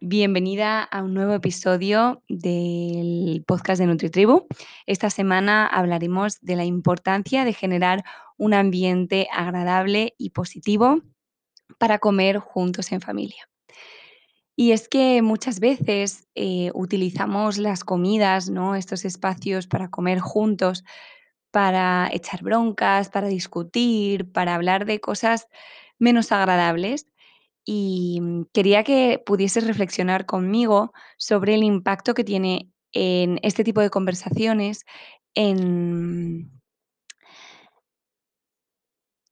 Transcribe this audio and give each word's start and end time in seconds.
Bienvenida 0.00 0.84
a 0.84 1.02
un 1.02 1.12
nuevo 1.12 1.32
episodio 1.32 2.22
del 2.28 3.42
podcast 3.44 3.80
de 3.80 3.86
NutriTribu. 3.86 4.46
Esta 4.86 5.10
semana 5.10 5.66
hablaremos 5.66 6.40
de 6.40 6.54
la 6.54 6.64
importancia 6.64 7.44
de 7.44 7.52
generar 7.52 8.04
un 8.36 8.54
ambiente 8.54 9.26
agradable 9.32 10.14
y 10.16 10.30
positivo 10.30 11.02
para 11.78 11.98
comer 11.98 12.38
juntos 12.38 12.92
en 12.92 13.00
familia. 13.00 13.50
Y 14.54 14.70
es 14.70 14.88
que 14.88 15.20
muchas 15.20 15.58
veces 15.58 16.28
eh, 16.36 16.70
utilizamos 16.74 17.58
las 17.58 17.82
comidas, 17.82 18.50
¿no? 18.50 18.76
estos 18.76 19.04
espacios 19.04 19.66
para 19.66 19.90
comer 19.90 20.20
juntos, 20.20 20.84
para 21.50 22.08
echar 22.12 22.44
broncas, 22.44 23.08
para 23.08 23.26
discutir, 23.26 24.30
para 24.30 24.54
hablar 24.54 24.84
de 24.84 25.00
cosas 25.00 25.48
menos 25.98 26.30
agradables 26.30 27.08
y 27.70 28.20
mm, 28.22 28.44
quería 28.54 28.82
que 28.82 29.22
pudieses 29.24 29.66
reflexionar 29.66 30.24
conmigo 30.24 30.94
sobre 31.18 31.54
el 31.54 31.62
impacto 31.62 32.14
que 32.14 32.24
tiene 32.24 32.70
en 32.92 33.38
este 33.42 33.62
tipo 33.62 33.82
de 33.82 33.90
conversaciones 33.90 34.86
en 35.34 36.50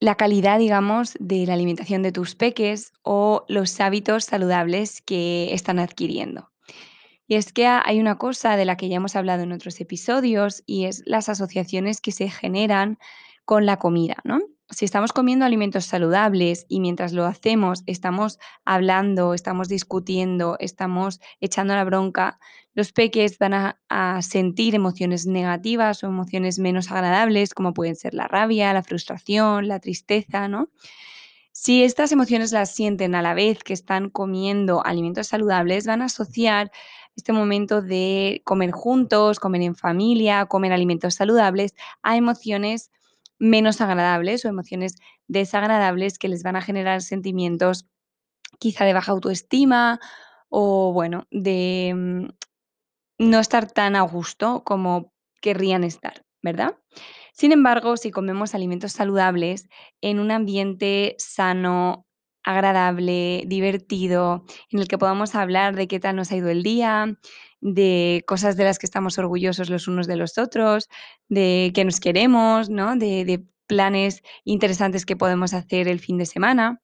la 0.00 0.16
calidad, 0.16 0.58
digamos, 0.58 1.14
de 1.18 1.46
la 1.46 1.54
alimentación 1.54 2.02
de 2.02 2.12
tus 2.12 2.34
peques 2.34 2.92
o 3.02 3.46
los 3.48 3.80
hábitos 3.80 4.26
saludables 4.26 5.00
que 5.00 5.54
están 5.54 5.78
adquiriendo. 5.78 6.52
Y 7.26 7.36
es 7.36 7.54
que 7.54 7.66
hay 7.66 8.00
una 8.00 8.18
cosa 8.18 8.58
de 8.58 8.66
la 8.66 8.76
que 8.76 8.90
ya 8.90 8.96
hemos 8.96 9.16
hablado 9.16 9.44
en 9.44 9.52
otros 9.52 9.80
episodios 9.80 10.62
y 10.66 10.84
es 10.84 11.02
las 11.06 11.30
asociaciones 11.30 12.02
que 12.02 12.12
se 12.12 12.28
generan 12.28 12.98
con 13.46 13.64
la 13.64 13.78
comida, 13.78 14.16
¿no? 14.24 14.40
Si 14.70 14.84
estamos 14.84 15.12
comiendo 15.12 15.44
alimentos 15.44 15.84
saludables 15.84 16.66
y 16.68 16.80
mientras 16.80 17.12
lo 17.12 17.24
hacemos 17.24 17.82
estamos 17.86 18.38
hablando, 18.64 19.32
estamos 19.32 19.68
discutiendo, 19.68 20.56
estamos 20.58 21.20
echando 21.40 21.74
la 21.74 21.84
bronca, 21.84 22.38
los 22.74 22.92
peques 22.92 23.38
van 23.38 23.54
a, 23.88 24.22
sentir 24.22 24.74
emociones 24.74 25.26
negativas 25.26 26.02
o 26.02 26.08
emociones 26.08 26.58
menos 26.58 26.90
agradables, 26.90 27.54
como 27.54 27.72
pueden 27.72 27.96
ser 27.96 28.12
la 28.12 28.28
rabia, 28.28 28.72
la 28.72 28.82
frustración, 28.82 29.68
la 29.68 29.80
tristeza, 29.80 30.48
¿no? 30.48 30.68
Si 31.52 31.82
estas 31.82 32.12
emociones 32.12 32.52
las 32.52 32.74
sienten 32.74 33.14
a 33.14 33.22
la 33.22 33.32
vez 33.32 33.62
que 33.62 33.72
están 33.72 34.10
comiendo 34.10 34.84
alimentos 34.84 35.28
saludables, 35.28 35.86
van 35.86 36.02
a 36.02 36.06
asociar 36.06 36.70
este 37.14 37.32
momento 37.32 37.80
de 37.80 38.42
comer 38.44 38.72
juntos, 38.72 39.40
comer 39.40 39.62
en 39.62 39.74
familia, 39.74 40.44
comer 40.44 40.72
alimentos 40.72 41.14
saludables 41.14 41.74
a 42.02 42.16
emociones 42.16 42.90
menos 43.38 43.80
agradables 43.80 44.44
o 44.44 44.48
emociones 44.48 44.96
desagradables 45.28 46.18
que 46.18 46.28
les 46.28 46.42
van 46.42 46.56
a 46.56 46.62
generar 46.62 47.02
sentimientos 47.02 47.86
quizá 48.58 48.84
de 48.84 48.94
baja 48.94 49.12
autoestima 49.12 50.00
o 50.48 50.92
bueno, 50.92 51.26
de 51.30 51.92
mm, 51.94 52.28
no 53.18 53.40
estar 53.40 53.70
tan 53.70 53.96
a 53.96 54.02
gusto 54.02 54.62
como 54.64 55.12
querrían 55.40 55.84
estar, 55.84 56.24
¿verdad? 56.42 56.78
Sin 57.32 57.52
embargo, 57.52 57.96
si 57.96 58.10
comemos 58.10 58.54
alimentos 58.54 58.92
saludables 58.92 59.68
en 60.00 60.20
un 60.20 60.30
ambiente 60.30 61.16
sano, 61.18 62.06
agradable, 62.46 63.42
divertido, 63.46 64.44
en 64.70 64.78
el 64.78 64.88
que 64.88 64.98
podamos 64.98 65.34
hablar 65.34 65.74
de 65.74 65.88
qué 65.88 65.98
tal 66.00 66.16
nos 66.16 66.30
ha 66.30 66.36
ido 66.36 66.48
el 66.48 66.62
día, 66.62 67.18
de 67.60 68.24
cosas 68.26 68.56
de 68.56 68.64
las 68.64 68.78
que 68.78 68.86
estamos 68.86 69.18
orgullosos 69.18 69.70
los 69.70 69.88
unos 69.88 70.06
de 70.06 70.16
los 70.16 70.38
otros, 70.38 70.88
de 71.28 71.72
que 71.74 71.84
nos 71.84 72.00
queremos, 72.00 72.70
¿no? 72.70 72.96
De, 72.96 73.44
planes 73.68 74.22
interesantes 74.44 75.04
que 75.04 75.16
podemos 75.16 75.52
hacer 75.52 75.88
el 75.88 75.98
fin 75.98 76.18
de 76.18 76.26
semana. 76.26 76.80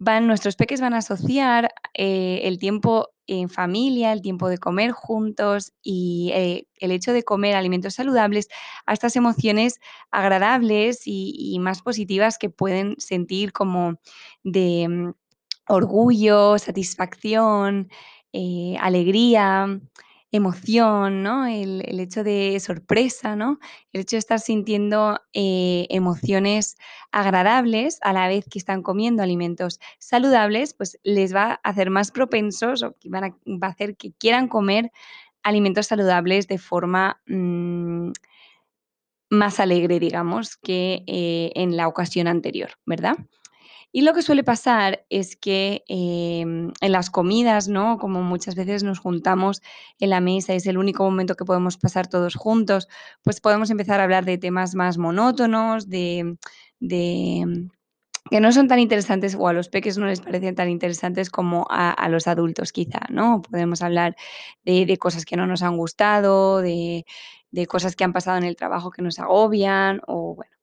Van, 0.00 0.26
nuestros 0.26 0.56
peques 0.56 0.80
van 0.80 0.94
a 0.94 0.98
asociar 0.98 1.72
eh, 1.94 2.40
el 2.42 2.58
tiempo 2.58 3.10
en 3.26 3.48
familia, 3.48 4.12
el 4.12 4.22
tiempo 4.22 4.48
de 4.48 4.58
comer 4.58 4.92
juntos 4.92 5.72
y 5.82 6.30
eh, 6.34 6.68
el 6.78 6.90
hecho 6.90 7.12
de 7.12 7.22
comer 7.22 7.56
alimentos 7.56 7.94
saludables 7.94 8.48
a 8.84 8.92
estas 8.92 9.16
emociones 9.16 9.80
agradables 10.10 11.02
y, 11.04 11.56
más 11.60 11.82
positivas 11.82 12.38
que 12.38 12.50
pueden 12.50 12.94
sentir 12.98 13.52
como 13.52 13.98
de 14.44 14.88
mm, 14.88 15.12
orgullo, 15.68 16.58
satisfacción, 16.58 17.88
eh, 18.38 18.76
alegría, 18.80 19.80
emoción, 20.30 21.22
¿no? 21.22 21.46
El, 21.46 21.98
hecho 21.98 22.22
de 22.22 22.60
sorpresa, 22.60 23.34
¿no? 23.34 23.58
El 23.94 24.02
hecho 24.02 24.16
de 24.16 24.18
estar 24.18 24.40
sintiendo 24.40 25.18
eh, 25.32 25.86
emociones 25.88 26.76
agradables 27.12 27.98
a 28.02 28.12
la 28.12 28.28
vez 28.28 28.44
que 28.50 28.58
están 28.58 28.82
comiendo 28.82 29.22
alimentos 29.22 29.80
saludables, 29.98 30.74
pues 30.74 30.98
les 31.02 31.34
va 31.34 31.52
a 31.52 31.70
hacer 31.70 31.88
más 31.88 32.10
propensos 32.10 32.82
o 32.82 32.94
van 33.06 33.24
a, 33.24 33.30
va 33.46 33.68
a 33.68 33.70
hacer 33.70 33.96
que 33.96 34.12
quieran 34.12 34.48
comer 34.48 34.92
alimentos 35.42 35.86
saludables 35.86 36.46
de 36.46 36.58
forma 36.58 37.22
mm, 37.26 38.10
más 39.30 39.60
alegre, 39.60 39.98
digamos, 39.98 40.58
que 40.58 41.04
eh, 41.06 41.52
en 41.54 41.76
la 41.76 41.88
ocasión 41.88 42.28
anterior, 42.28 42.72
¿verdad? 42.84 43.16
Y 43.96 44.02
lo 44.02 44.12
que 44.12 44.20
suele 44.20 44.44
pasar 44.44 45.06
es 45.08 45.36
que 45.36 45.82
em, 45.88 46.70
en 46.82 46.92
las 46.92 47.08
comidas, 47.08 47.66
¿no? 47.66 47.96
Como 47.96 48.22
muchas 48.22 48.54
veces 48.54 48.82
nos 48.82 48.98
juntamos 48.98 49.62
en 49.98 50.10
la 50.10 50.20
mesa, 50.20 50.52
es 50.52 50.66
el 50.66 50.76
único 50.76 51.02
momento 51.02 51.34
que 51.34 51.46
podemos 51.46 51.78
pasar 51.78 52.06
todos 52.06 52.34
juntos, 52.34 52.88
pues 53.22 53.40
podemos 53.40 53.70
empezar 53.70 54.00
a 54.00 54.04
hablar 54.04 54.26
de 54.26 54.36
temas 54.36 54.74
más 54.74 54.98
monótonos, 54.98 55.88
de, 55.88 56.36
que 56.78 58.40
no 58.40 58.52
son 58.52 58.68
tan 58.68 58.80
interesantes 58.80 59.34
o 59.34 59.48
a 59.48 59.54
los 59.54 59.70
peques 59.70 59.96
no 59.96 60.04
les 60.04 60.20
parecen 60.20 60.54
tan 60.54 60.68
interesantes 60.68 61.30
como 61.30 61.66
a, 61.70 62.06
los 62.10 62.26
adultos 62.26 62.72
quizá, 62.72 63.00
¿no? 63.08 63.40
Podemos 63.40 63.80
hablar 63.80 64.14
de, 64.62 64.94
cosas 64.98 65.24
que 65.24 65.38
no 65.38 65.46
nos 65.46 65.62
han 65.62 65.78
gustado, 65.78 66.60
de 66.60 67.04
cosas 67.66 67.96
que 67.96 68.04
han 68.04 68.12
pasado 68.12 68.36
en 68.36 68.44
el 68.44 68.56
trabajo 68.56 68.90
que 68.90 69.00
nos 69.00 69.18
agobian 69.18 70.02
o 70.06 70.34
bueno. 70.34 70.55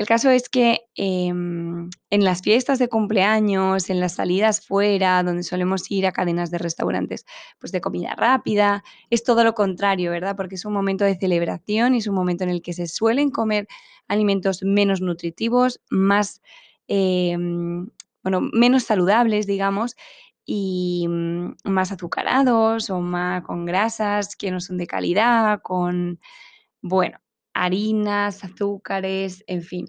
El 0.00 0.06
caso 0.06 0.30
es 0.30 0.48
que 0.48 0.86
em, 0.94 1.90
en 2.08 2.24
las 2.24 2.40
fiestas 2.40 2.78
de 2.78 2.88
cumpleaños, 2.88 3.90
en 3.90 4.00
las 4.00 4.14
salidas 4.14 4.66
fuera, 4.66 5.22
donde 5.22 5.42
solemos 5.42 5.90
ir 5.90 6.06
a 6.06 6.12
cadenas 6.12 6.50
de 6.50 6.56
restaurantes, 6.56 7.26
pues 7.58 7.70
de 7.70 7.82
comida 7.82 8.14
rápida, 8.16 8.82
es 9.10 9.24
todo 9.24 9.44
lo 9.44 9.52
contrario, 9.52 10.10
¿verdad? 10.10 10.36
Porque 10.36 10.54
es 10.54 10.64
un 10.64 10.72
momento 10.72 11.04
de 11.04 11.18
celebración 11.18 11.94
y 11.94 11.98
es 11.98 12.06
un 12.06 12.14
momento 12.14 12.44
en 12.44 12.48
el 12.48 12.62
que 12.62 12.72
se 12.72 12.86
suelen 12.86 13.30
comer 13.30 13.68
alimentos 14.08 14.62
menos 14.62 15.02
nutritivos, 15.02 15.82
más, 15.90 16.40
em, 16.88 17.90
bueno, 18.22 18.40
menos 18.40 18.84
saludables, 18.84 19.46
digamos, 19.46 19.96
y 20.46 21.06
mm, 21.10 21.56
más 21.64 21.92
azucarados 21.92 22.88
o 22.88 23.00
más 23.02 23.42
con 23.42 23.66
grasas 23.66 24.34
que 24.34 24.50
no 24.50 24.60
son 24.60 24.78
de 24.78 24.86
calidad, 24.86 25.60
con, 25.60 26.20
bueno, 26.80 27.18
harinas, 27.54 28.44
azúcares, 28.44 29.44
en 29.46 29.62
fin. 29.62 29.86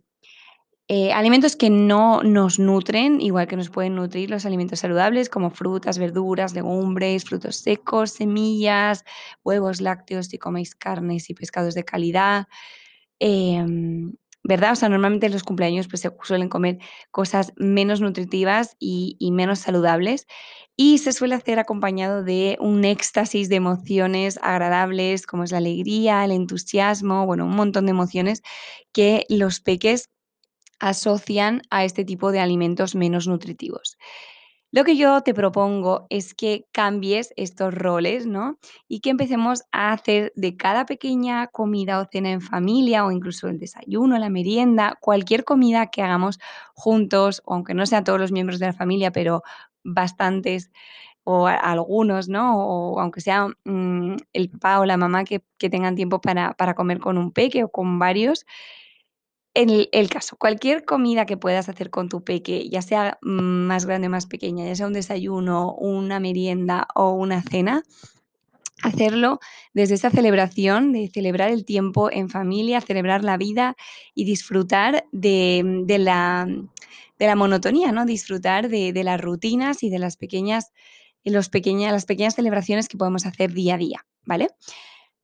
Eh, 0.94 1.13
alimentos 1.13 1.56
que 1.56 1.69
no 1.69 2.22
nos 2.22 2.60
nutren, 2.60 3.22
igual 3.22 3.48
que 3.48 3.56
nos 3.56 3.69
pueden 3.69 3.96
nutrir 3.96 4.30
los 4.30 4.46
alimentos 4.46 4.80
saludables, 4.80 5.30
como 5.30 5.50
frutas, 5.50 5.98
verduras, 5.98 6.54
legumbres, 6.54 7.24
frutos 7.24 7.56
secos, 7.56 8.12
semillas, 8.12 9.06
huevos, 9.44 9.80
lácteos, 9.80 10.28
si 10.28 10.38
coméis 10.38 10.75
carnes 10.75 11.30
y 11.30 11.34
pescados 11.34 11.75
de 11.75 11.86
calidad, 11.86 12.48
em, 13.19 14.13
¿verdad? 14.44 14.74
O 14.74 14.76
sea, 14.76 14.90
normalmente 14.90 15.28
en 15.28 15.34
los 15.34 15.44
cumpleaños, 15.44 15.88
pues, 15.88 16.02
se 16.02 16.12
suelen 16.24 16.50
comer 16.50 16.80
cosas 17.12 17.54
menos 17.58 18.02
nutritivas 18.02 18.76
y 18.80 19.16
y 19.20 19.32
menos 19.32 19.60
saludables, 19.60 20.28
y 20.78 20.98
se 21.00 21.14
suele 21.14 21.36
hacer 21.36 21.60
acompañado 21.60 22.24
de 22.24 22.58
un 22.62 22.86
éxtasis 22.86 23.50
de 23.50 23.58
emociones 23.58 24.40
agradables, 24.42 25.28
como 25.28 25.44
es 25.46 25.52
la 25.52 25.60
alegría, 25.60 26.26
el 26.26 26.32
entusiasmo, 26.32 27.26
bueno, 27.28 27.46
un 27.46 27.56
montón 27.56 27.86
de 27.86 27.92
emociones 27.92 28.42
que 28.94 29.26
los 29.30 29.60
peques 29.62 30.10
asocian 30.80 31.62
a 31.72 31.86
este 31.86 32.06
tipo 32.06 32.32
de 32.34 32.40
alimentos 32.42 32.96
menos 32.96 33.28
nutritivos. 33.28 33.98
Lo 34.74 34.86
que 34.86 34.96
yo 34.96 35.20
te 35.22 35.34
propongo 35.34 36.06
es 36.10 36.34
que 36.34 36.66
cambies 36.72 37.34
estos 37.36 37.74
roles, 37.74 38.26
¿no? 38.26 38.58
Y 38.88 39.02
que 39.02 39.10
empecemos 39.10 39.64
a 39.74 39.92
hacer 39.92 40.32
de 40.38 40.56
cada 40.56 40.86
pequeña 40.86 41.48
comida 41.48 42.00
o 42.00 42.06
cena 42.10 42.32
en 42.32 42.40
familia, 42.40 43.06
o 43.06 43.12
incluso 43.12 43.50
el 43.50 43.60
desayuno, 43.60 44.18
la 44.18 44.30
merienda, 44.30 44.98
cualquier 45.02 45.44
comida 45.44 45.88
que 45.88 46.02
hagamos 46.02 46.40
juntos, 46.74 47.44
aunque 47.46 47.74
no 47.74 47.86
sean 47.86 48.06
todos 48.06 48.20
los 48.20 48.32
miembros 48.32 48.60
de 48.60 48.68
la 48.68 48.74
familia, 48.74 49.12
pero 49.12 49.44
bastantes 49.84 50.72
o 51.24 51.48
algunos, 51.48 52.30
¿no? 52.30 52.58
O 52.60 53.00
aunque 53.00 53.22
sea, 53.22 53.48
mm, 53.66 54.18
el 54.34 54.50
papá 54.52 54.82
o 54.82 54.86
la 54.86 54.98
mamá 54.98 55.24
que 55.26 55.42
que 55.60 55.70
tengan 55.72 55.96
tiempo 55.96 56.22
para 56.22 56.54
para 56.56 56.76
comer 56.76 57.00
con 57.00 57.18
un 57.18 57.32
peque 57.32 57.64
o 57.66 57.72
con 57.72 58.00
varios. 58.00 58.46
El 59.53 59.89
el 59.92 60.09
caso, 60.09 60.38
cualquier 60.38 60.86
comida 60.86 61.25
que 61.25 61.36
puedas 61.36 61.68
hacer 61.68 61.89
con 61.89 62.07
tu 62.07 62.24
peque, 62.24 62.69
ya 62.69 62.81
sea 62.81 63.18
más 63.21 63.86
grande 63.86 64.07
o 64.07 64.09
más 64.09 64.25
pequeña, 64.25 64.65
ya 64.65 64.75
sea 64.75 64.88
un 64.88 64.94
desayuno, 64.94 65.74
una 65.75 66.21
merienda 66.21 66.88
o 66.95 67.12
una 67.12 67.42
cena, 67.42 67.83
hacerlo 68.81 69.39
desde 69.74 69.95
esa 69.95 70.09
celebración, 70.09 70.94
de 70.94 71.09
celebrar 71.13 71.50
el 71.51 71.65
tiempo 71.65 72.09
en 72.12 72.30
familia, 72.30 72.81
celebrar 72.81 73.24
la 73.24 73.38
vida 73.38 73.75
y 74.15 74.24
disfrutar 74.25 75.06
de 75.12 75.83
de 75.86 75.98
la 76.00 76.48
de 77.19 77.27
la 77.27 77.36
monotonía, 77.36 77.92
¿no? 77.92 78.06
Disfrutar 78.06 78.69
de 78.69 78.94
de 78.94 79.03
las 79.03 79.19
rutinas 79.19 79.83
y 79.83 79.89
de 79.89 80.00
las 80.00 80.18
pequeñas 80.18 80.71
los 81.25 81.50
pequeñas 81.50 81.92
las 81.92 82.06
pequeñas 82.06 82.36
celebraciones 82.36 82.88
que 82.88 82.98
podemos 82.98 83.25
hacer 83.25 83.51
día 83.53 83.75
a 83.75 83.77
día, 83.77 84.06
¿vale? 84.25 84.48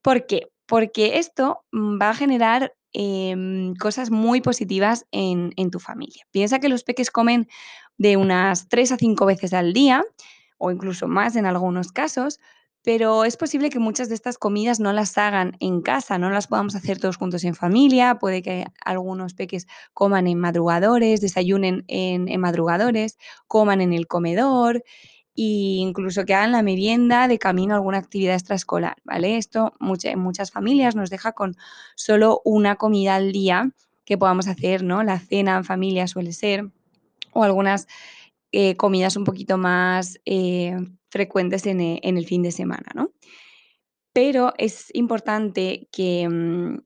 ¿Por 0.02 0.26
qué? 0.28 0.50
Porque 0.66 1.18
esto, 1.18 1.64
mm, 1.72 2.00
va 2.02 2.10
a 2.12 2.16
generar, 2.16 2.74
em, 2.98 3.76
cosas 3.76 4.12
muy 4.12 4.42
positivas 4.42 5.06
en 5.12 5.52
en 5.58 5.72
tu 5.72 5.80
familia. 5.80 6.24
Piensa 6.32 6.60
que 6.60 6.70
los 6.70 6.84
peques 6.84 7.12
comen 7.12 7.48
de 7.98 8.18
unas 8.18 8.70
3 8.70 8.92
a 8.94 8.98
5 8.98 9.26
veces 9.28 9.54
al 9.54 9.74
día, 9.74 10.04
o 10.58 10.72
incluso 10.72 11.08
más 11.08 11.36
en 11.36 11.46
algunos 11.46 11.92
casos, 11.92 12.40
pero 12.84 13.26
es 13.26 13.38
posible 13.38 13.70
que 13.70 13.80
muchas 13.80 14.10
de 14.10 14.16
estas 14.16 14.38
comidas 14.38 14.80
no 14.80 14.94
las 14.94 15.18
hagan 15.18 15.58
en 15.60 15.82
casa, 15.82 16.18
no 16.18 16.30
las 16.32 16.48
podamos 16.48 16.76
hacer 16.76 17.00
todos 17.00 17.18
juntos 17.18 17.44
en 17.44 17.54
familia, 17.56 18.18
puede 18.20 18.42
que 18.42 18.66
algunos 18.86 19.34
peques 19.36 19.68
coman 19.94 20.28
en 20.28 20.40
madrugadores, 20.40 21.22
desayunen 21.22 21.84
en 21.88 22.30
en 22.30 22.42
madrugadores, 22.42 23.18
coman 23.48 23.82
en 23.82 23.94
el 23.94 24.08
comedor, 24.08 24.84
e 25.38 25.78
incluso 25.80 26.26
que 26.26 26.34
hagan 26.34 26.52
la 26.52 26.64
merienda 26.64 27.28
de 27.28 27.40
camino 27.40 27.74
a 27.74 27.78
alguna 27.78 28.00
actividad 28.00 28.36
extraescolar, 28.36 28.98
¿vale? 29.06 29.38
Esto 29.38 29.74
en 30.04 30.20
muchas 30.20 30.52
familias 30.52 30.96
nos 30.96 31.10
deja 31.12 31.34
con 31.34 31.56
solo 31.96 32.42
una 32.44 32.76
comida 32.76 33.16
al 33.16 33.32
día 33.32 33.72
que 34.06 34.18
podamos 34.18 34.48
hacer, 34.48 34.84
¿no? 34.84 35.04
La 35.04 35.20
cena 35.20 35.58
en 35.58 35.64
familia 35.66 36.08
suele 36.08 36.34
ser, 36.34 36.70
o 37.34 37.44
algunas, 37.44 37.88
eh, 38.52 38.76
comidas 38.78 39.18
un 39.18 39.26
poquito 39.26 39.58
más, 39.58 40.20
eh, 40.26 40.78
frecuentes 41.10 41.66
en 41.68 41.82
e 41.82 42.00
en 42.04 42.18
el 42.18 42.26
fin 42.26 42.44
de 42.44 42.52
semana, 42.52 42.90
¿no? 42.96 43.12
Pero 44.16 44.54
es 44.58 44.90
importante 44.94 45.88
que, 45.92 46.28
mm, 46.30 46.80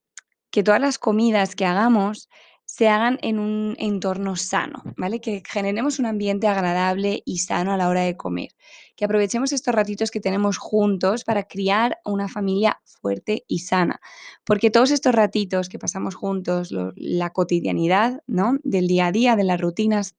que 0.52 0.64
todas 0.64 0.82
las 0.82 1.00
comidas 1.00 1.56
que 1.56 1.66
hagamos 1.66 2.30
se 2.72 2.88
hagan 2.88 3.20
en 3.22 3.38
un 3.38 3.76
entorno 3.80 4.38
sano, 4.38 4.82
¿vale? 4.96 5.20
Que 5.20 5.44
generemos 5.46 6.00
un 6.00 6.06
ambiente 6.06 6.48
agradable 6.48 7.22
y 7.26 7.40
sano 7.40 7.74
a 7.74 7.78
la 7.78 7.90
hora 7.90 8.00
de 8.00 8.16
comer, 8.16 8.52
que 8.96 9.04
aprovechemos 9.04 9.52
estos 9.52 9.76
ratitos 9.76 10.10
que 10.10 10.22
tenemos 10.22 10.58
juntos 10.58 11.26
para 11.26 11.44
criar 11.44 12.00
una 12.06 12.30
familia 12.30 12.82
fuerte 12.86 13.44
y 13.50 13.60
sana, 13.60 14.00
porque 14.46 14.72
todos 14.72 14.92
estos 14.92 15.14
ratitos 15.14 15.68
que 15.68 15.80
pasamos 15.80 16.16
juntos, 16.16 16.74
la 16.96 17.32
cotidianidad, 17.32 18.24
¿no? 18.26 18.58
Del 18.64 18.88
día 18.88 19.08
a 19.08 19.12
día, 19.12 19.36
de 19.36 19.44
las 19.44 19.60
rutinas, 19.60 20.16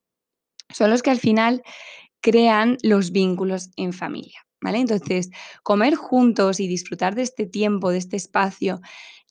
son 0.68 0.90
los 0.90 1.02
que 1.02 1.10
al 1.10 1.20
final 1.20 1.62
crean 2.20 2.76
los 2.82 3.12
vínculos 3.12 3.70
en 3.76 3.94
familia, 3.94 4.46
¿vale? 4.60 4.76
Entonces, 4.76 5.30
comer 5.62 5.94
juntos 5.94 6.60
y 6.60 6.66
disfrutar 6.66 7.14
de 7.14 7.22
este 7.22 7.46
tiempo, 7.46 7.90
de 7.90 7.96
este 7.96 8.18
espacio, 8.18 8.82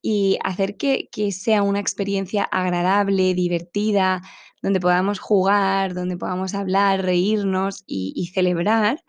y 0.02 0.38
hacer 0.44 0.78
que 0.78 1.10
que 1.12 1.32
sea 1.32 1.64
una 1.64 1.80
experiencia 1.80 2.44
agradable, 2.46 3.34
divertida, 3.36 4.22
donde 4.64 4.80
podamos 4.80 5.20
jugar, 5.20 5.94
donde 5.96 6.18
podamos 6.18 6.54
hablar, 6.56 7.04
reírnos 7.04 7.84
y 7.88 8.28
celebrar, 8.34 9.04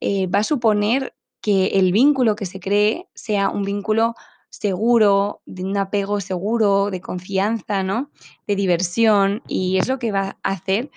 eh, 0.00 0.26
va 0.28 0.40
a 0.40 0.44
suponer 0.44 1.14
que 1.42 1.68
el 1.68 1.92
vínculo 1.92 2.36
que 2.36 2.46
se 2.46 2.60
cree 2.60 3.08
sea 3.14 3.50
un 3.50 3.62
vínculo 3.64 4.14
seguro, 4.50 5.42
de 5.46 5.64
un 5.64 5.76
apego 5.76 6.20
seguro, 6.20 6.90
de 6.90 7.00
confianza, 7.00 7.82
¿no? 7.82 8.10
De 8.46 8.56
diversión, 8.56 9.42
y 9.48 9.78
es 9.78 9.88
lo 9.88 9.98
que 9.98 10.12
va 10.12 10.38
a 10.42 10.52
hacer 10.52 10.90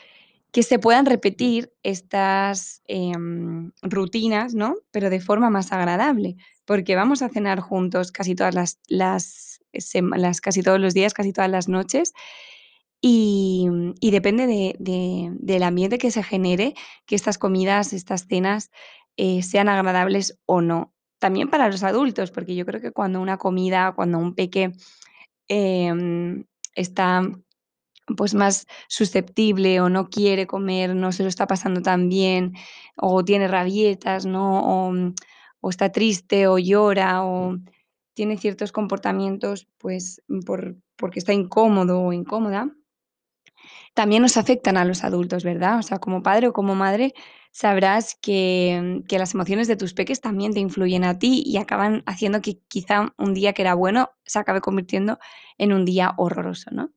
que 0.52 0.64
se 0.64 0.80
puedan 0.80 1.06
repetir 1.08 1.74
estas, 1.84 2.82
em, 2.88 3.72
rutinas, 3.84 4.56
¿no? 4.56 4.76
Pero 4.92 5.10
de 5.12 5.22
forma 5.22 5.50
más 5.52 5.72
agradable, 5.74 6.38
porque 6.66 6.96
vamos 6.96 7.22
a 7.22 7.30
cenar 7.30 7.60
juntos 7.62 8.12
casi 8.12 8.36
todas 8.36 8.56
las 8.56 8.80
las 8.88 10.42
casi 10.42 10.64
todos 10.64 10.80
los 10.80 10.94
días, 10.94 11.14
casi 11.14 11.34
todas 11.34 11.50
las 11.52 11.68
noches, 11.70 12.14
y 13.02 13.70
depende 14.12 14.48
de 14.48 14.76
de 14.80 15.32
del 15.40 15.64
ambiente 15.64 15.98
que 16.00 16.12
se 16.12 16.24
genere, 16.24 16.76
que 17.06 17.16
estas 17.16 17.38
comidas, 17.38 17.94
estas 17.94 18.28
cenas, 18.28 18.72
eh, 19.18 19.44
sean 19.44 19.70
agradables 19.70 20.40
o 20.46 20.62
no. 20.62 20.94
También 21.20 21.50
para 21.50 21.70
los 21.70 21.84
adultos, 21.84 22.32
porque 22.32 22.56
yo 22.56 22.66
creo 22.66 22.82
que 22.82 22.92
cuando 22.92 23.22
una 23.22 23.38
comida, 23.38 23.94
cuando 23.96 24.18
un 24.20 24.36
peque, 24.36 24.74
em, 25.50 26.46
está, 26.76 27.24
pues, 28.18 28.34
más 28.36 28.68
susceptible 28.90 29.82
o 29.82 29.90
no 29.90 30.10
quiere 30.10 30.48
comer, 30.48 30.96
no 30.96 31.12
se 31.14 31.24
lo 31.24 31.30
está 31.30 31.48
pasando 31.48 31.82
tan 31.84 32.10
bien, 32.10 32.54
o 32.98 33.26
tiene 33.26 33.48
rabietas, 33.50 34.26
¿no? 34.28 35.14
O 35.64 35.70
está 35.70 35.92
triste, 35.92 36.48
o 36.48 36.60
llora, 36.60 37.24
o 37.26 37.58
tiene 38.14 38.38
ciertos 38.38 38.72
comportamientos, 38.72 39.68
pues, 39.80 40.22
por 40.46 40.78
porque 40.98 41.20
está 41.20 41.34
incómodo 41.34 42.02
o 42.02 42.14
incómoda 42.14 42.70
también 43.94 44.22
nos 44.22 44.38
afectan 44.38 44.78
a 44.78 44.86
los 44.86 45.04
adultos, 45.04 45.44
¿verdad? 45.44 45.80
O 45.80 45.84
sea, 45.84 46.00
como 46.00 46.24
padre 46.24 46.48
o 46.48 46.54
como 46.54 46.76
madre, 46.76 47.14
sabrás 47.52 48.16
que 48.20 49.04
que 49.08 49.20
las 49.20 49.34
emociones 49.34 49.68
de 49.68 49.76
tus 49.76 49.94
peques 49.94 50.22
también 50.22 50.54
te 50.54 50.60
influyen 50.60 51.04
a 51.04 51.20
ti 51.20 51.44
y 51.46 51.58
acaban 51.58 52.04
haciendo 52.06 52.42
que 52.42 52.60
quizá 52.68 53.14
un 53.18 53.34
día 53.34 53.54
que 53.54 53.62
era 53.62 53.76
bueno 53.76 54.12
se 54.26 54.40
acabe 54.40 54.62
convirtiendo 54.62 55.20
en 55.58 55.74
un 55.74 55.86
día 55.86 56.14
horroroso, 56.18 56.72
¿no? 56.72 56.92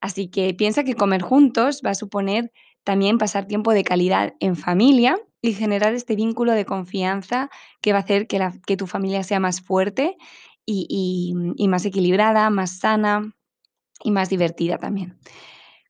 Así 0.00 0.28
que 0.28 0.54
piensa 0.54 0.84
que 0.84 0.94
comer 0.94 1.22
juntos 1.22 1.82
va 1.84 1.90
a 1.90 1.94
suponer 1.94 2.52
también 2.84 3.18
pasar 3.18 3.46
tiempo 3.46 3.72
de 3.72 3.82
calidad 3.82 4.34
en 4.40 4.54
familia 4.56 5.18
y 5.42 5.54
generar 5.54 5.94
este 5.94 6.16
vínculo 6.16 6.52
de 6.52 6.64
confianza 6.66 7.50
que 7.80 7.92
va 7.92 7.98
a 7.98 8.02
hacer 8.02 8.26
que 8.28 8.76
tu 8.76 8.86
familia 8.86 9.22
sea 9.24 9.40
más 9.40 9.60
fuerte 9.60 10.16
y 10.66 10.86
y 10.90 11.34
y 11.64 11.68
más 11.68 11.84
equilibrada, 11.86 12.50
más 12.50 12.78
sana 12.78 13.34
y 14.04 14.10
más 14.12 14.28
divertida 14.30 14.78
también. 14.78 15.18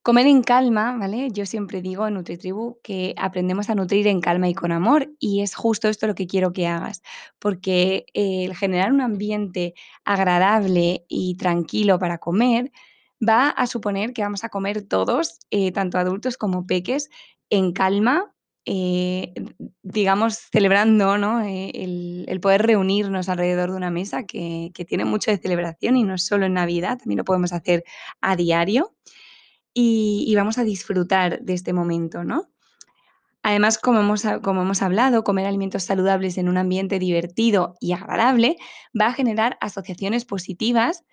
Comer 0.03 0.27
en 0.29 0.43
calma, 0.43 0.97
¿vale? 0.99 1.31
Yo 1.33 1.47
siempre 1.47 1.83
digo 1.83 2.07
en 2.07 2.15
NutriTribu 2.15 2.79
que 2.83 3.15
aprendemos 3.19 3.71
a 3.71 3.75
nutrir 3.75 4.07
en 4.07 4.21
calma 4.21 4.49
y 4.49 4.55
con 4.55 4.71
amor, 4.73 5.11
y 5.19 5.43
es 5.43 5.57
justo 5.57 5.89
esto 5.89 6.07
lo 6.07 6.15
que 6.15 6.29
quiero 6.29 6.53
que 6.53 6.69
hagas, 6.69 7.03
porque 7.41 8.07
el 8.15 8.55
generar 8.57 8.93
un 8.93 9.01
ambiente 9.01 9.75
agradable 10.05 11.05
y 11.09 11.37
tranquilo 11.37 11.99
para 11.99 12.19
comer 12.19 12.71
va 13.27 13.49
a 13.51 13.67
suponer 13.67 14.13
que 14.13 14.23
vamos 14.23 14.45
a 14.45 14.49
comer 14.49 14.83
todos, 14.83 15.41
eh, 15.51 15.73
tanto 15.73 15.99
adultos 15.99 16.37
como 16.37 16.67
peques, 16.67 17.11
en 17.51 17.73
calma, 17.73 18.33
eh, 18.67 19.33
digamos, 19.83 20.39
celebrando, 20.53 21.19
¿no? 21.19 21.43
Eh, 21.43 21.71
el 22.29 22.41
poder 22.41 22.67
reunirnos 22.67 23.29
alrededor 23.29 23.71
de 23.71 23.77
una 23.77 23.91
mesa 23.91 24.25
que 24.25 24.71
que 24.75 24.85
tiene 24.85 25.05
mucho 25.05 25.31
de 25.31 25.39
celebración 25.39 25.97
y 25.97 26.03
no 26.05 26.19
solo 26.19 26.47
en 26.47 26.55
Navidad, 26.55 26.99
también 26.99 27.19
lo 27.19 27.25
podemos 27.25 27.53
hacer 27.53 27.85
a 28.21 28.37
diario, 28.37 28.95
y 29.79 30.35
vamos 30.37 30.59
a 30.59 30.65
disfrutar 30.65 31.41
de 31.43 31.55
este 31.55 31.73
momento, 31.73 32.25
¿no? 32.25 32.49
Además, 33.43 33.79
como 33.79 34.01
hemos 34.01 34.25
como 34.43 34.63
hemos 34.63 34.83
hablado, 34.83 35.23
comer 35.23 35.47
alimentos 35.47 35.85
saludables 35.85 36.37
en 36.37 36.49
un 36.49 36.57
ambiente 36.59 36.99
divertido 36.99 37.77
y 37.81 37.93
agradable 37.93 38.57
va 39.01 39.07
a 39.07 39.13
generar 39.13 39.57
asociaciones 39.61 40.25
positivas 40.25 41.05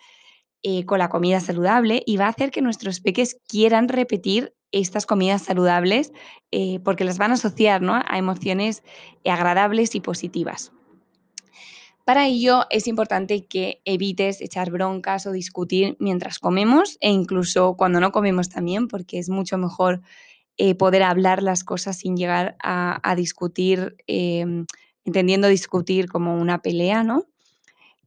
eh, 0.64 0.84
con 0.86 0.98
la 0.98 1.10
comida 1.10 1.42
saludable 1.42 2.02
y 2.08 2.18
va 2.18 2.26
a 2.26 2.30
hacer 2.30 2.50
que 2.50 2.64
nuestros 2.64 3.02
peques 3.02 3.38
quieran 3.48 3.88
repetir 3.88 4.56
estas 4.74 5.06
comidas 5.06 5.44
saludables, 5.44 6.12
eh, 6.51 6.80
porque 6.84 7.06
las 7.06 7.18
van 7.18 7.32
a 7.32 7.36
asociar, 7.36 7.82
¿no?, 7.82 7.94
a 8.06 8.18
emociones 8.18 8.84
agradables 9.24 9.96
y 9.96 10.01
positivas. 10.01 10.74
Para 12.06 12.27
ello 12.27 12.65
es 12.70 12.88
importante 12.88 13.46
que 13.46 13.82
evites 13.86 14.42
echar 14.42 14.70
broncas 14.72 15.25
o 15.25 15.32
discutir 15.32 15.96
mientras 16.00 16.38
comemos 16.38 16.98
e 17.00 17.10
incluso 17.10 17.75
cuando 17.77 18.01
no 18.01 18.12
comemos 18.12 18.50
también, 18.50 18.89
porque 18.89 19.20
es 19.20 19.30
mucho 19.30 19.58
mejor, 19.58 20.01
eh, 20.58 20.75
poder 20.75 21.03
hablar 21.03 21.42
las 21.42 21.63
cosas 21.63 21.98
sin 21.98 22.18
llegar 22.18 22.58
a 22.62 23.15
discutir, 23.15 23.96
em, 24.08 24.65
entendiendo 25.06 25.48
discutir 25.48 26.10
como 26.10 26.38
una 26.38 26.62
pelea, 26.62 27.03
¿no?, 27.03 27.25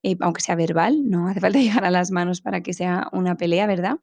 eh, 0.03 0.17
aunque 0.21 0.41
sea 0.41 0.55
verbal, 0.55 1.09
no 1.11 1.29
hace 1.29 1.41
falta 1.41 1.59
llegar 1.59 1.85
a 1.85 1.91
las 1.91 2.11
manos 2.13 2.41
para 2.41 2.63
que 2.63 2.73
sea 2.75 3.09
una 3.13 3.37
pelea, 3.37 3.67
¿verdad? 3.67 3.99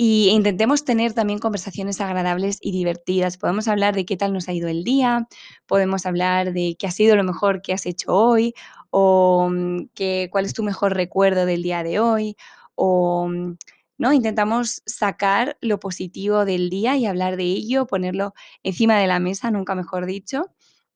Y 0.00 0.28
intentemos 0.30 0.84
tener 0.84 1.12
también 1.12 1.40
conversaciones 1.40 2.00
agradables 2.00 2.58
y 2.60 2.70
divertidas. 2.70 3.36
Podemos 3.36 3.66
hablar 3.66 3.96
de 3.96 4.06
qué 4.06 4.16
tal 4.16 4.32
nos 4.32 4.48
ha 4.48 4.52
ido 4.52 4.68
el 4.68 4.84
día, 4.84 5.26
podemos 5.66 6.06
hablar 6.06 6.52
de 6.52 6.76
qué 6.78 6.86
ha 6.86 6.92
sido 6.92 7.16
lo 7.16 7.24
mejor 7.24 7.62
que 7.62 7.72
has 7.72 7.84
hecho 7.84 8.14
hoy 8.14 8.54
o, 8.90 9.48
mm, 9.50 9.88
que 9.94 10.28
cuál 10.30 10.44
es 10.44 10.54
tu 10.54 10.62
mejor 10.62 10.94
recuerdo 10.94 11.46
del 11.46 11.64
día 11.64 11.82
de 11.82 11.98
hoy 11.98 12.36
o, 12.76 13.26
mm, 13.28 13.56
¿no? 13.98 14.12
Intentamos 14.12 14.82
sacar 14.86 15.56
lo 15.60 15.80
positivo 15.80 16.44
del 16.44 16.70
día 16.70 16.96
y 16.96 17.04
hablar 17.06 17.36
de 17.36 17.42
ello, 17.44 17.86
ponerlo 17.88 18.34
encima 18.62 18.98
de 19.00 19.08
la 19.08 19.18
mesa, 19.18 19.50
nunca 19.50 19.74
mejor 19.74 20.06
dicho. 20.06 20.44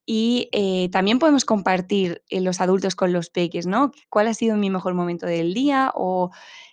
Y, 0.08 0.48
eh, 0.52 0.88
también 0.90 1.18
podemos 1.20 1.44
compartir, 1.44 2.22
eh, 2.28 2.40
los 2.40 2.60
adultos 2.60 2.96
con 2.96 3.12
los 3.12 3.30
peques, 3.30 3.66
¿no? 3.66 3.92
¿Cuál 4.08 4.26
ha 4.28 4.34
sido 4.34 4.56
mi 4.56 4.68
mejor 4.70 4.94
momento 4.94 5.26
del 5.26 5.54
día 5.54 5.92
o, 5.94 6.30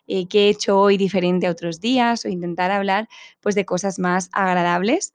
eh, 0.08 0.28
qué 0.28 0.48
he 0.48 0.50
hecho 0.50 0.80
hoy 0.80 0.98
diferente 0.98 1.46
a 1.48 1.52
otros 1.52 1.80
días? 1.80 2.26
O 2.26 2.30
intentar 2.30 2.72
hablar, 2.72 3.08
pues, 3.42 3.54
de 3.56 3.66
cosas 3.66 4.00
más 4.00 4.30
agradables, 4.34 5.14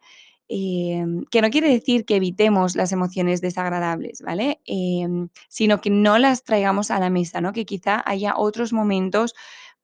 em, 0.48 1.24
que 1.30 1.40
no 1.42 1.50
quiere 1.50 1.68
decir 1.70 2.04
que 2.04 2.16
evitemos 2.16 2.76
las 2.76 2.92
emociones 2.92 3.40
desagradables, 3.40 4.20
¿vale? 4.22 4.60
Em, 4.66 5.28
sino 5.48 5.80
que 5.80 5.90
no 5.90 6.18
las 6.18 6.44
traigamos 6.44 6.90
a 6.92 7.00
la 7.00 7.10
mesa, 7.10 7.40
¿no? 7.40 7.52
Que 7.52 7.64
quizá 7.64 8.02
haya 8.06 8.34
otros 8.36 8.72
momentos 8.72 9.34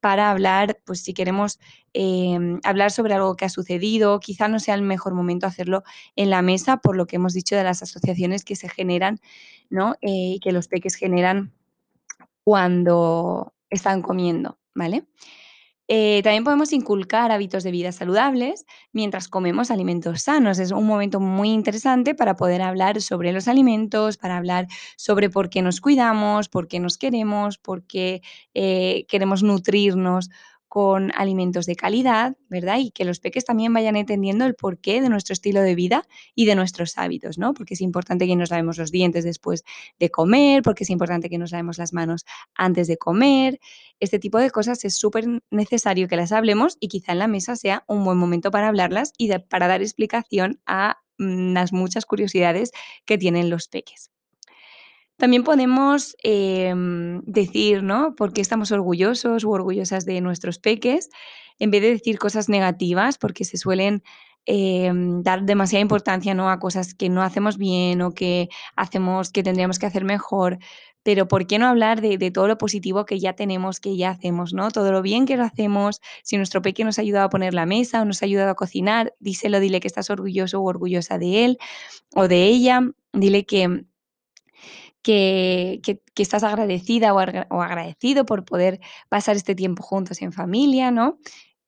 para 0.01 0.31
hablar, 0.31 0.79
pues, 0.87 1.03
si 1.03 1.15
queremos, 1.15 1.59
em, 1.95 2.61
hablar 2.65 2.91
sobre 2.93 3.15
algo 3.15 3.37
que 3.37 3.45
ha 3.47 3.49
sucedido, 3.51 4.21
quizá 4.21 4.49
no 4.49 4.61
sea 4.61 4.75
el 4.75 4.83
mejor 4.83 5.15
momento 5.15 5.47
hacerlo 5.47 5.83
en 6.17 6.31
la 6.31 6.43
mesa, 6.43 6.79
por 6.79 6.97
lo 6.97 7.07
que 7.07 7.17
hemos 7.17 7.35
dicho 7.35 7.57
de 7.57 7.65
las 7.65 7.83
asociaciones 7.83 8.45
que 8.45 8.57
se 8.57 8.69
generan, 8.69 9.21
¿no?, 9.71 9.97
eh, 10.03 10.39
que 10.43 10.53
los 10.53 10.69
peques 10.69 10.95
generan 10.97 11.53
cuando 12.45 13.55
están 13.71 14.03
comiendo, 14.03 14.59
¿vale? 14.75 15.05
Eh, 15.93 16.21
también 16.23 16.45
podemos 16.45 16.73
inculcar 16.73 17.33
hábitos 17.33 17.65
de 17.65 17.73
vida 17.73 17.91
saludables 17.91 18.65
mientras 18.93 19.27
comemos 19.27 19.73
alimentos 19.73 20.23
sanos. 20.23 20.61
Es 20.61 20.71
un 20.71 20.87
momento 20.87 21.19
muy 21.19 21.51
interesante 21.51 22.15
para 22.15 22.37
poder 22.37 22.63
hablar 22.63 23.01
sobre 23.03 23.33
los 23.33 23.49
alimentos, 23.49 24.17
para 24.17 24.37
hablar 24.37 24.69
sobre 24.97 25.31
por 25.31 25.51
qué 25.51 25.63
nos 25.63 25.81
cuidamos, 25.81 26.49
por 26.49 26.69
qué 26.69 26.79
nos 26.79 26.97
queremos, 26.97 27.59
por 27.59 27.83
qué, 27.89 28.23
eh, 28.55 29.05
queremos 29.09 29.43
nutrirnos 29.43 30.31
con 30.71 31.11
alimentos 31.17 31.67
de 31.67 31.75
calidad, 31.75 32.37
¿verdad? 32.49 32.79
Y 32.79 32.93
que 32.93 33.05
los 33.05 33.19
peques 33.19 33.45
también 33.45 33.75
vayan 33.75 33.97
entendiendo 33.97 34.47
el 34.47 34.55
porqué 34.55 35.01
de 35.01 35.09
nuestro 35.09 35.33
estilo 35.33 35.63
de 35.63 35.75
vida 35.75 36.07
y 36.37 36.47
de 36.47 36.55
nuestros 36.55 36.97
hábitos, 36.97 37.39
¿no? 37.39 37.55
Porque 37.55 37.75
es 37.75 37.81
importante 37.81 38.29
que 38.29 38.37
nos 38.37 38.51
lavemos 38.51 38.79
los 38.79 38.93
dientes 38.93 39.25
después 39.25 39.65
de 39.99 40.11
comer, 40.13 40.63
porque 40.63 40.85
es 40.85 40.91
importante 40.91 41.29
que 41.29 41.39
nos 41.39 41.51
lavemos 41.51 41.77
las 41.77 41.93
manos 41.93 42.25
antes 42.55 42.87
de 42.87 42.99
comer. 42.99 43.59
Este 43.99 44.21
tipo 44.21 44.39
de 44.39 44.53
cosas 44.53 44.85
es 44.85 44.95
supernecesario 44.95 46.07
que 46.07 46.15
las 46.15 46.31
hablemos 46.31 46.77
y 46.79 46.87
quizá 46.87 47.11
en 47.11 47.19
la 47.19 47.27
mesa 47.27 47.57
sea 47.57 47.83
un 47.89 48.05
buen 48.05 48.17
momento 48.17 48.53
para 48.53 48.69
hablarlas 48.69 49.13
y 49.19 49.37
para 49.49 49.67
dar 49.67 49.83
explicación 49.83 50.61
a, 50.67 50.99
mm, 51.19 51.53
las 51.53 51.73
muchas 51.73 52.07
curiosidades 52.07 52.71
que 53.05 53.19
tienen 53.19 53.51
los 53.51 53.67
peques. 53.67 54.13
También 55.21 55.45
podemos, 55.45 56.17
em, 56.23 57.21
decir, 57.27 57.83
¿no?, 57.83 58.15
por 58.17 58.33
qué 58.33 58.41
estamos 58.41 58.73
orgullosos 58.73 59.45
u 59.45 59.51
orgullosas 59.51 60.07
de 60.07 60.23
nuestros 60.23 60.59
peques, 60.59 61.11
en 61.59 61.71
vez 61.71 61.83
de 61.83 61.91
decir 61.91 62.19
cosas 62.19 62.49
negativas, 62.49 63.19
porque 63.19 63.45
se 63.45 63.59
suelen, 63.59 64.03
em, 64.47 65.23
dar 65.23 65.43
demasiada 65.45 65.83
importancia, 65.83 66.33
¿no?, 66.33 66.49
a 66.49 66.59
cosas 66.59 66.95
que 66.95 67.11
no 67.11 67.23
hacemos 67.23 67.59
bien 67.59 68.01
o 68.01 68.13
que 68.13 68.49
hacemos 68.77 69.31
que 69.31 69.43
tendríamos 69.43 69.79
que 69.79 69.85
hacer 69.85 70.05
mejor. 70.07 70.59
Pero, 71.03 71.29
¿por 71.29 71.47
qué 71.47 71.59
no 71.59 71.67
hablar 71.67 72.01
de 72.01 72.17
de 72.17 72.31
todo 72.31 72.49
lo 72.49 72.57
positivo 72.57 73.05
que 73.05 73.19
ya 73.21 73.35
tenemos, 73.35 73.79
que 73.79 73.97
ya 73.99 74.09
hacemos, 74.11 74.55
no? 74.55 74.71
Todo 74.71 74.91
lo 74.91 75.03
bien 75.03 75.27
que 75.27 75.37
lo 75.37 75.45
hacemos, 75.45 76.01
si 76.23 76.39
nuestro 76.39 76.63
peque 76.63 76.83
nos 76.85 76.99
ha 76.99 77.03
ayudado 77.03 77.27
a 77.27 77.31
poner 77.31 77.53
la 77.53 77.67
mesa 77.67 78.01
o 78.01 78.05
nos 78.07 78.23
ha 78.23 78.27
ayudado 78.27 78.51
a 78.51 78.55
cocinar, 78.55 79.13
díselo, 79.21 79.61
dile 79.61 79.81
que 79.81 79.89
estás 79.89 80.09
orgulloso 80.09 80.61
o 80.61 80.65
orgullosa 80.65 81.19
de 81.19 81.45
él 81.45 81.59
o 82.15 82.29
de 82.29 82.45
ella. 82.47 82.81
Dile 83.15 83.45
que 83.47 83.85
que 85.03 85.81
que 86.15 86.23
estás 86.23 86.43
agradecida 86.45 87.15
o 87.15 87.19
agradecido 87.63 88.27
por 88.27 88.45
poder 88.45 88.81
pasar 89.09 89.37
este 89.37 89.55
tiempo 89.55 89.83
juntos 89.83 90.23
en 90.23 90.33
familia, 90.33 90.91
¿no? 90.91 91.19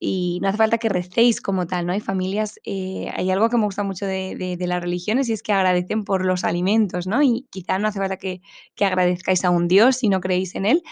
Y 0.05 0.41
no 0.43 0.49
hace 0.49 0.59
falta 0.59 0.79
que 0.79 0.89
recéis 0.89 1.41
como 1.41 1.67
tal, 1.67 1.87
¿no? 1.87 1.93
Hay 1.93 2.01
familias, 2.01 2.59
eh, 2.65 3.11
hay 3.15 3.31
algo 3.31 3.49
que 3.51 3.57
me 3.57 3.65
gusta 3.67 3.85
mucho 3.85 4.05
de 4.07 4.37
de 4.59 4.67
las 4.67 4.83
religiones 4.83 5.29
y 5.29 5.33
es 5.35 5.43
que 5.43 5.53
agradecen 5.53 6.05
por 6.05 6.25
los 6.27 6.45
alimentos, 6.45 7.07
¿no? 7.07 7.23
Y 7.23 7.47
quizá 7.51 7.79
no 7.79 7.89
hace 7.89 8.01
falta 8.01 8.17
que 8.19 8.41
que 8.75 8.85
agradezcáis 8.85 9.45
a 9.45 9.51
un 9.51 9.69
Dios 9.69 9.97
si 9.97 10.09
no 10.09 10.21
creéis 10.21 10.55
en 10.57 10.67
él, 10.67 10.83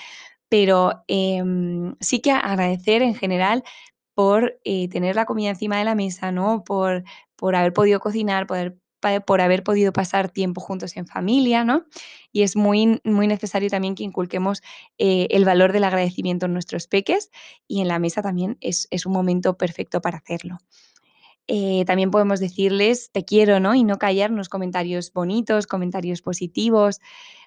pero, 0.50 1.04
em, 1.08 1.96
sí 2.00 2.20
que 2.22 2.32
agradecer 2.32 3.02
en 3.02 3.14
general 3.16 3.64
por, 4.14 4.60
eh, 4.64 4.88
tener 4.90 5.16
la 5.16 5.26
comida 5.26 5.50
encima 5.50 5.78
de 5.78 5.84
la 5.86 5.96
mesa, 5.96 6.32
¿no? 6.32 6.64
Por 6.64 7.04
por 7.36 7.56
haber 7.56 7.74
podido 7.74 8.00
cocinar, 8.00 8.46
poder 8.48 8.78
por 9.26 9.40
haber 9.40 9.62
podido 9.64 9.92
pasar 9.92 10.30
tiempo 10.30 10.60
juntos 10.60 10.96
en 10.96 11.06
familia, 11.06 11.64
¿no? 11.64 11.84
Y 12.32 12.42
es 12.42 12.56
muy 12.56 13.00
muy 13.04 13.26
necesario 13.26 13.68
también 13.70 13.94
que 13.94 14.04
inculquemos, 14.04 14.62
eh, 14.98 15.26
el 15.30 15.44
valor 15.44 15.72
del 15.72 15.84
agradecimiento 15.84 16.46
en 16.46 16.52
nuestros 16.54 16.86
peques 16.86 17.30
y 17.68 17.80
en 17.80 17.88
la 17.88 17.98
mesa 17.98 18.22
también 18.22 18.56
es 18.60 18.88
es 18.90 19.06
un 19.06 19.12
momento 19.12 19.56
perfecto 19.56 20.00
para 20.00 20.18
hacerlo. 20.18 20.58
Eh, 21.48 21.84
también 21.86 22.10
podemos 22.12 22.40
decirles: 22.40 23.10
"Te 23.12 23.24
quiero", 23.24 23.60
¿no? 23.60 23.74
Y 23.74 23.84
no 23.84 23.98
callarnos 23.98 24.48
comentarios 24.48 25.12
bonitos, 25.12 25.66
comentarios 25.66 26.22
positivos, 26.22 27.00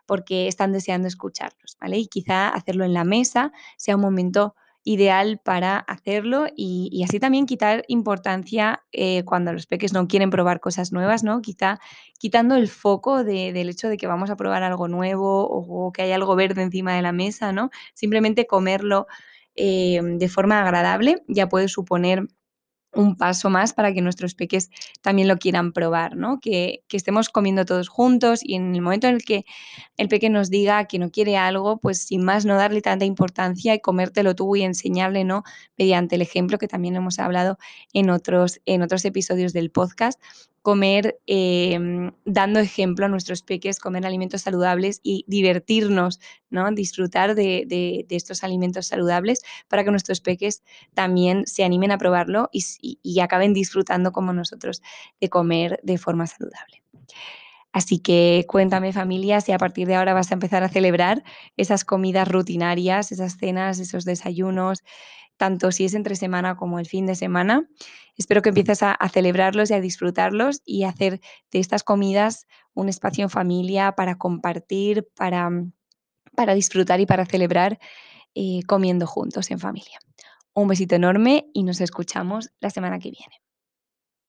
porque 0.08 0.48
están 0.48 0.74
deseando 0.74 1.08
escucharlos, 1.08 1.78
¿vale? 1.82 1.98
Y 2.00 2.08
quizá 2.08 2.50
hacerlo 2.50 2.86
en 2.86 2.94
la 2.94 3.06
mesa 3.06 3.54
sea 3.78 3.96
un 3.98 4.02
momento 4.04 4.56
ideal 4.84 5.40
para 5.44 5.78
hacerlo 5.80 6.48
y 6.56 7.04
así 7.08 7.20
también 7.20 7.46
quitar 7.46 7.86
importancia, 7.88 8.84
eh, 8.92 9.24
cuando 9.25 9.54
los 9.54 9.66
peques 9.68 9.94
no 9.94 10.08
quieren 10.08 10.30
probar 10.30 10.60
cosas 10.60 10.92
nuevas, 10.92 11.24
¿no? 11.24 11.42
Quizá 11.42 11.80
quitando 12.20 12.56
el 12.56 12.68
foco 12.68 13.24
de 13.24 13.54
del 13.54 13.70
hecho 13.70 13.88
de 13.90 13.98
que 13.98 14.08
vamos 14.08 14.30
a 14.30 14.36
probar 14.36 14.63
algo 14.63 14.88
nuevo 14.88 15.48
o 15.50 15.92
que 15.94 16.04
hay 16.04 16.12
algo 16.12 16.36
verde 16.36 16.63
encima 16.63 16.96
de 16.96 17.02
la 17.02 17.12
mesa, 17.13 17.52
¿no? 17.54 17.70
Simplemente 17.94 18.46
comerlo, 18.48 19.08
em, 19.56 20.18
de 20.18 20.30
forma 20.30 20.62
agradable 20.62 21.24
ya 21.28 21.48
puede 21.50 21.68
suponer 21.70 22.28
un 22.96 23.16
paso 23.18 23.50
más 23.50 23.74
para 23.74 23.94
que 23.94 24.02
nuestros 24.02 24.36
peques 24.36 24.70
también 25.02 25.28
lo 25.28 25.38
quieran 25.38 25.72
probar, 25.74 26.16
¿no? 26.16 26.40
Que 26.40 26.84
que 26.88 26.98
estemos 26.98 27.30
comiendo 27.30 27.66
todos 27.66 27.90
juntos 27.90 28.42
y 28.44 28.56
en 28.56 28.76
el 28.76 28.82
momento 28.82 29.08
en 29.08 29.16
el 29.16 29.24
que 29.26 29.46
el 29.98 30.08
peque 30.10 30.30
nos 30.30 30.50
diga 30.50 30.86
que 30.86 31.00
no 31.00 31.12
quiere 31.12 31.38
algo, 31.38 31.78
pues, 31.80 32.00
sin 32.06 32.24
más, 32.24 32.46
no 32.46 32.56
darle 32.56 32.82
tanta 32.82 33.06
importancia 33.06 33.74
y 33.76 33.80
comértelo 33.82 34.36
tú 34.36 34.56
y 34.56 34.64
enseñarle, 34.64 35.24
¿no?, 35.24 35.44
mediante 35.78 36.16
el 36.16 36.22
ejemplo, 36.22 36.58
que 36.58 36.68
también 36.68 36.96
hemos 36.96 37.20
hablado 37.20 37.58
en 37.94 38.10
otros 38.10 38.60
en 38.66 38.82
otros 38.84 39.06
episodios 39.06 39.54
del 39.54 39.72
podcast. 39.72 40.20
Comer, 40.63 41.20
em, 41.27 42.13
dando 42.25 42.60
ejemplo 42.62 43.05
a 43.05 43.10
nuestros 43.10 43.41
peques, 43.43 43.79
comer 43.79 44.05
alimentos 44.05 44.43
saludables 44.43 45.01
y 45.03 45.25
divertirnos, 45.27 46.22
¿no? 46.50 46.72
Disfrutar 46.72 47.36
de 47.36 47.65
de 47.67 48.15
estos 48.15 48.43
alimentos 48.46 48.88
saludables 48.88 49.41
para 49.67 49.84
que 49.84 49.91
nuestros 49.91 50.22
peques 50.22 50.63
también 50.93 51.46
se 51.48 51.65
animen 51.65 51.91
a 51.91 51.98
probarlo 51.98 52.50
y 52.53 52.63
y 52.82 53.00
y 53.03 53.20
acaben 53.20 53.53
disfrutando 53.53 54.13
como 54.13 54.32
nosotros 54.32 54.82
de 55.20 55.29
comer 55.29 55.79
de 55.84 55.98
forma 55.98 56.27
saludable. 56.27 56.82
Así 57.74 57.98
que 58.00 58.46
cuéntame, 58.48 58.93
familia, 58.93 59.41
si 59.41 59.51
a 59.51 59.58
partir 59.58 59.88
de 59.88 59.96
ahora 59.96 60.13
vas 60.13 60.32
a 60.32 60.36
empezar 60.36 60.63
a 60.63 60.70
celebrar 60.70 61.24
esas 61.58 61.84
comidas 61.86 62.27
rutinarias, 62.27 63.12
esas 63.12 63.38
cenas, 63.38 63.79
esos 63.79 64.05
desayunos, 64.05 64.84
tanto 65.38 65.72
si 65.72 65.86
es 65.86 65.94
entre 65.94 66.16
semana 66.16 66.56
como 66.56 66.80
el 66.80 66.86
fin 66.86 67.06
de 67.06 67.16
semana. 67.16 67.68
Espero 68.18 68.42
que 68.42 68.50
empieces 68.50 68.84
a 68.84 68.92
a 68.92 69.10
celebrarlos 69.10 69.72
y 69.72 69.74
a 69.74 69.82
disfrutarlos 69.82 70.62
y 70.66 70.84
hacer 70.84 71.20
de 71.52 71.60
estas 71.60 71.84
comidas 71.84 72.48
un 72.74 72.90
espacio 72.90 73.24
en 73.24 73.30
familia 73.30 73.94
para 73.94 74.18
compartir, 74.18 75.08
para 75.16 75.50
para 76.36 76.54
disfrutar 76.54 77.00
y 77.00 77.06
para 77.06 77.25
celebrar, 77.25 77.80
eh, 78.36 78.62
comiendo 78.68 79.08
juntos 79.08 79.52
en 79.52 79.60
familia. 79.60 80.00
Un 80.54 80.68
besito 80.68 80.96
enorme 80.96 81.48
y 81.54 81.63
nos 81.63 81.82
escuchamos 81.82 82.52
la 82.60 82.70
semana 82.70 83.00
que 83.00 83.12
viene. 83.12 83.42